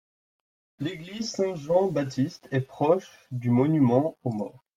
L'église 0.79 1.29
Saint-Jean-Baptiste 1.29 2.47
est 2.49 2.61
proche 2.61 3.11
du 3.31 3.51
monument 3.51 4.17
aux 4.23 4.31
morts. 4.33 4.65